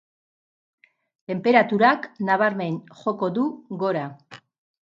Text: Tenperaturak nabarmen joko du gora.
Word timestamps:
Tenperaturak 1.31 2.09
nabarmen 2.31 2.81
joko 3.03 3.31
du 3.39 3.47
gora. 3.87 4.11